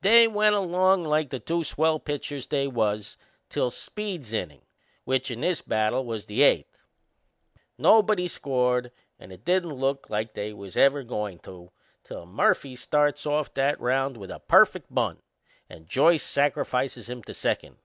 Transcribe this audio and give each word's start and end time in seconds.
They 0.00 0.26
went 0.26 0.54
along 0.54 1.04
like 1.04 1.28
the 1.28 1.38
two 1.38 1.62
swell 1.62 2.00
pitchers 2.00 2.46
they 2.46 2.66
was 2.66 3.18
till 3.50 3.70
Speed's 3.70 4.32
innin', 4.32 4.62
which 5.04 5.30
in 5.30 5.42
this 5.42 5.60
battle 5.60 6.06
was 6.06 6.24
the 6.24 6.40
eighth. 6.42 6.78
Nobody 7.76 8.26
scored, 8.26 8.92
and 9.18 9.30
it 9.30 9.44
didn't 9.44 9.74
look 9.74 10.08
like 10.08 10.32
they 10.32 10.54
was 10.54 10.78
ever 10.78 11.02
goin' 11.02 11.38
to 11.40 11.70
till 12.02 12.24
Murphy 12.24 12.76
starts 12.76 13.26
off 13.26 13.52
that 13.52 13.78
round 13.78 14.16
with 14.16 14.30
a 14.30 14.40
perfect 14.40 14.86
bunt 14.90 15.22
and 15.68 15.86
Joyce 15.86 16.22
sacrifices 16.24 17.10
him 17.10 17.22
to 17.24 17.34
second. 17.34 17.76